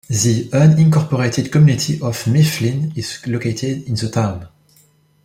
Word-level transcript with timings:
The 0.07 0.49
unincorporated 0.49 1.51
community 1.51 2.01
of 2.01 2.25
Mifflin 2.25 2.91
is 2.95 3.19
located 3.27 3.83
in 3.87 3.93
the 3.93 4.09
town. 4.09 4.47